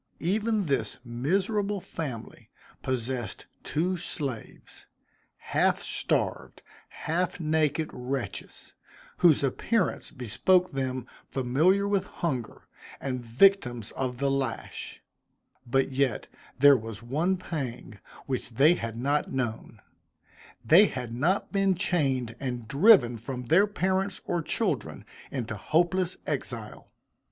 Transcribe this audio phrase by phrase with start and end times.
[0.19, 2.49] Even this miserable family
[2.81, 4.87] possessed two slaves,
[5.37, 8.73] half starved, half naked wretches,
[9.17, 12.63] whose appearance bespoke them familiar with hunger,
[12.99, 15.03] and victims of the lash;
[15.67, 16.25] but yet
[16.57, 19.83] there was one pang which they had not known
[20.65, 26.89] they had not been chained and driven from their parents or children, into hopeless exile.